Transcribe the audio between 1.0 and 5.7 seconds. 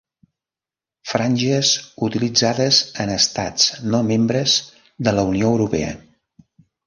Franges utilitzades en estats no membres de la Unió